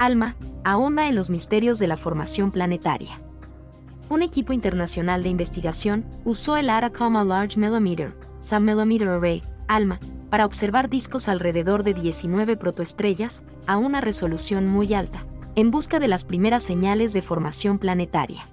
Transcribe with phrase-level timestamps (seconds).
[0.00, 0.34] ALMA,
[0.64, 3.20] ahonda en los misterios de la formación planetaria.
[4.08, 10.00] Un equipo internacional de investigación usó el ARACOMA Large Millimeter, Submillimeter Array, ALMA,
[10.30, 16.08] para observar discos alrededor de 19 protoestrellas, a una resolución muy alta, en busca de
[16.08, 18.48] las primeras señales de formación planetaria.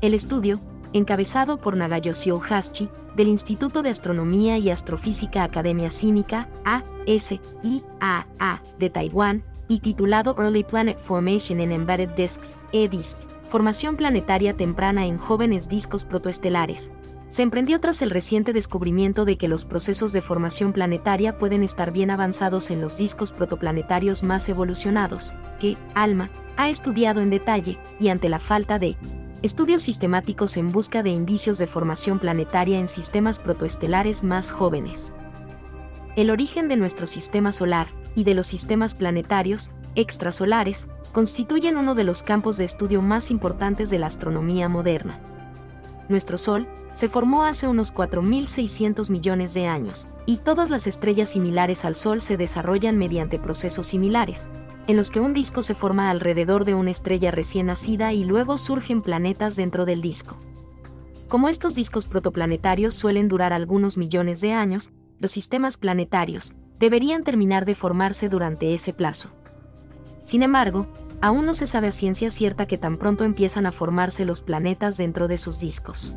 [0.00, 0.60] El estudio,
[0.92, 9.42] encabezado por Nagayoshi Ohashi, del Instituto de Astronomía y Astrofísica Academia Cínica, ASIAA, de Taiwán,
[9.72, 13.16] y titulado Early Planet Formation in Embedded Disks, EDISC,
[13.48, 16.92] Formación Planetaria Temprana en Jóvenes Discos Protoestelares,
[17.28, 21.90] se emprendió tras el reciente descubrimiento de que los procesos de formación planetaria pueden estar
[21.90, 28.08] bien avanzados en los discos protoplanetarios más evolucionados, que, ALMA, ha estudiado en detalle, y
[28.08, 28.98] ante la falta de
[29.40, 35.14] estudios sistemáticos en busca de indicios de formación planetaria en sistemas protoestelares más jóvenes.
[36.14, 42.04] El origen de nuestro sistema solar, y de los sistemas planetarios, extrasolares, constituyen uno de
[42.04, 45.20] los campos de estudio más importantes de la astronomía moderna.
[46.08, 51.84] Nuestro Sol, se formó hace unos 4.600 millones de años, y todas las estrellas similares
[51.84, 54.50] al Sol se desarrollan mediante procesos similares,
[54.86, 58.58] en los que un disco se forma alrededor de una estrella recién nacida y luego
[58.58, 60.36] surgen planetas dentro del disco.
[61.28, 67.64] Como estos discos protoplanetarios suelen durar algunos millones de años, los sistemas planetarios deberían terminar
[67.64, 69.28] de formarse durante ese plazo.
[70.24, 70.88] Sin embargo,
[71.20, 74.96] aún no se sabe a ciencia cierta que tan pronto empiezan a formarse los planetas
[74.96, 76.16] dentro de sus discos.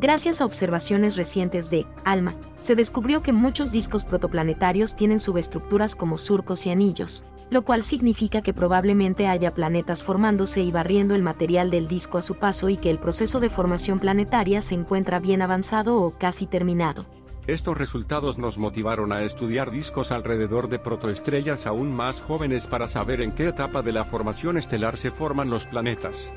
[0.00, 6.18] Gracias a observaciones recientes de ALMA, se descubrió que muchos discos protoplanetarios tienen subestructuras como
[6.18, 11.72] surcos y anillos, lo cual significa que probablemente haya planetas formándose y barriendo el material
[11.72, 15.42] del disco a su paso y que el proceso de formación planetaria se encuentra bien
[15.42, 17.06] avanzado o casi terminado.
[17.46, 23.20] Estos resultados nos motivaron a estudiar discos alrededor de protoestrellas aún más jóvenes para saber
[23.20, 26.32] en qué etapa de la formación estelar se forman los planetas.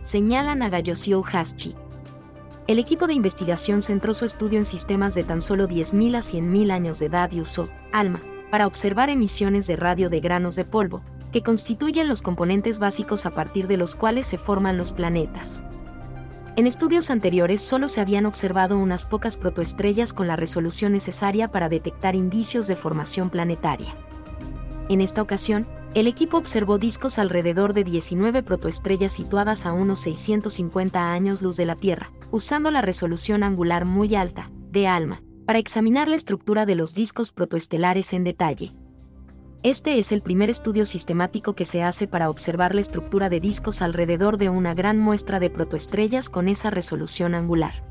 [0.00, 1.74] Señala Nagayoshi Ohashi.
[2.66, 6.70] El equipo de investigación centró su estudio en sistemas de tan solo 10.000 a 100.000
[6.70, 11.02] años de edad y usó ALMA para observar emisiones de radio de granos de polvo,
[11.32, 15.64] que constituyen los componentes básicos a partir de los cuales se forman los planetas.
[16.58, 21.68] En estudios anteriores solo se habían observado unas pocas protoestrellas con la resolución necesaria para
[21.68, 23.94] detectar indicios de formación planetaria.
[24.88, 31.12] En esta ocasión, el equipo observó discos alrededor de 19 protoestrellas situadas a unos 650
[31.12, 36.08] años luz de la Tierra, usando la resolución angular muy alta, de ALMA, para examinar
[36.08, 38.72] la estructura de los discos protoestelares en detalle.
[39.64, 43.82] Este es el primer estudio sistemático que se hace para observar la estructura de discos
[43.82, 47.82] alrededor de una gran muestra de protoestrellas con esa resolución angular.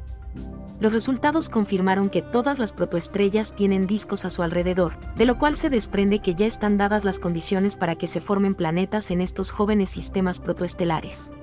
[0.79, 5.57] Los resultados confirmaron que todas las protoestrellas tienen discos a su alrededor, de lo cual
[5.57, 9.51] se desprende que ya están dadas las condiciones para que se formen planetas en estos
[9.51, 11.34] jóvenes sistemas protoestelares.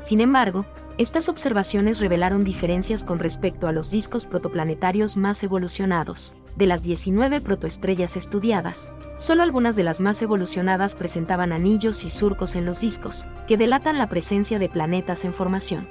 [0.00, 0.66] Sin embargo,
[0.98, 6.34] estas observaciones revelaron diferencias con respecto a los discos protoplanetarios más evolucionados.
[6.56, 12.56] De las 19 protoestrellas estudiadas, solo algunas de las más evolucionadas presentaban anillos y surcos
[12.56, 15.86] en los discos, que delatan la presencia de planetas en formación.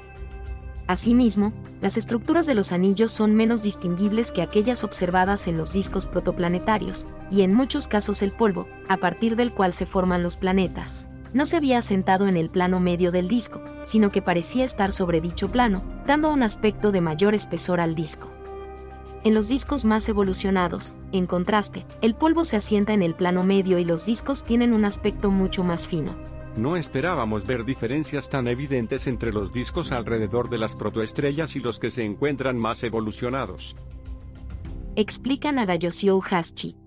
[0.87, 6.07] Asimismo, las estructuras de los anillos son menos distinguibles que aquellas observadas en los discos
[6.07, 11.09] protoplanetarios, y en muchos casos el polvo, a partir del cual se forman los planetas,
[11.35, 15.19] no se había asentado en el plano medio del disco, sino que parecía estar sobre
[15.19, 18.31] dicho plano, dando un aspecto de mayor espesor al disco.
[19.25, 23.79] En los discos más evolucionados, en contraste, el polvo se asienta en el plano medio
[23.79, 26.15] y los discos tienen un aspecto mucho más fino.
[26.55, 31.79] No esperábamos ver diferencias tan evidentes entre los discos alrededor de las protoestrellas y los
[31.79, 33.75] que se encuentran más evolucionados.
[34.95, 36.77] Explica Nagayoshi Ohashi.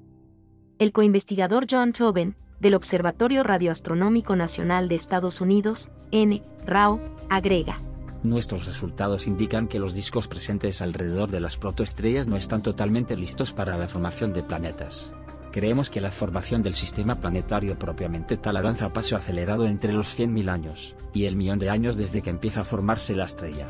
[0.78, 6.42] El coinvestigador John Tobin, del Observatorio Radioastronómico Nacional de Estados Unidos, N.
[6.66, 7.78] RAO, agrega.
[8.22, 13.52] Nuestros resultados indican que los discos presentes alrededor de las protoestrellas no están totalmente listos
[13.52, 15.12] para la formación de planetas.
[15.52, 20.18] Creemos que la formación del sistema planetario propiamente tal avanza a paso acelerado entre los
[20.18, 23.66] 100.000 años y el millón de años desde que empieza a formarse la estrella.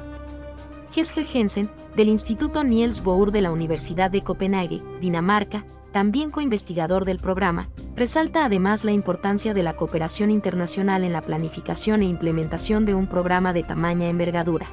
[0.91, 7.19] Jesper Jensen, del Instituto Niels Bohr de la Universidad de Copenhague, Dinamarca, también coinvestigador del
[7.19, 12.95] programa, resalta además la importancia de la cooperación internacional en la planificación e implementación de
[12.95, 14.69] un programa de tamaña envergadura.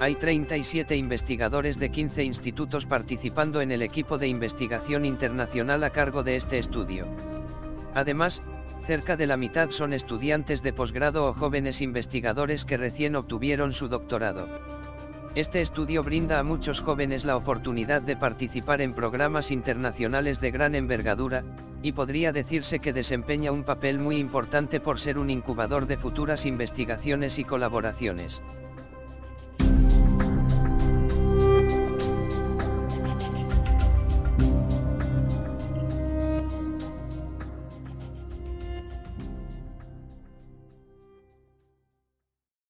[0.00, 6.22] Hay 37 investigadores de 15 institutos participando en el equipo de investigación internacional a cargo
[6.22, 7.06] de este estudio.
[7.94, 8.42] Además,
[8.86, 13.88] cerca de la mitad son estudiantes de posgrado o jóvenes investigadores que recién obtuvieron su
[13.88, 14.48] doctorado.
[15.38, 20.74] Este estudio brinda a muchos jóvenes la oportunidad de participar en programas internacionales de gran
[20.74, 21.44] envergadura,
[21.80, 26.44] y podría decirse que desempeña un papel muy importante por ser un incubador de futuras
[26.44, 28.42] investigaciones y colaboraciones.